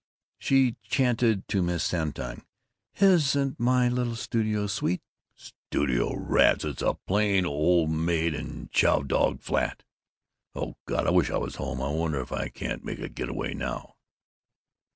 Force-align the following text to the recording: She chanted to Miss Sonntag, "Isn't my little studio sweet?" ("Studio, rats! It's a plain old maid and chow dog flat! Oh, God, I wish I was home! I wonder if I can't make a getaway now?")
She 0.39 0.77
chanted 0.81 1.47
to 1.49 1.61
Miss 1.61 1.83
Sonntag, 1.83 2.43
"Isn't 2.99 3.59
my 3.59 3.87
little 3.87 4.15
studio 4.15 4.65
sweet?" 4.65 4.99
("Studio, 5.35 6.15
rats! 6.15 6.65
It's 6.65 6.81
a 6.81 6.95
plain 7.05 7.45
old 7.45 7.91
maid 7.91 8.33
and 8.33 8.71
chow 8.71 9.03
dog 9.03 9.41
flat! 9.41 9.83
Oh, 10.55 10.75
God, 10.87 11.05
I 11.05 11.11
wish 11.11 11.29
I 11.29 11.37
was 11.37 11.57
home! 11.57 11.79
I 11.83 11.89
wonder 11.91 12.19
if 12.19 12.31
I 12.31 12.47
can't 12.49 12.83
make 12.83 12.97
a 12.97 13.09
getaway 13.09 13.53
now?") 13.53 13.93